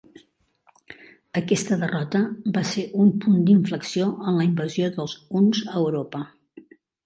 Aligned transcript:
Aquesta 1.41 1.77
derrota 1.83 2.21
va 2.57 2.65
ser 2.71 2.87
un 3.05 3.13
punt 3.27 3.37
d'inflexió 3.53 4.11
en 4.33 4.41
la 4.43 4.51
invasió 4.51 4.93
dels 4.99 5.17
huns 5.29 5.65
a 5.71 5.81
Europa. 5.87 6.27